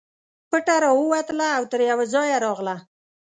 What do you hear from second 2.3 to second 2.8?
راغله.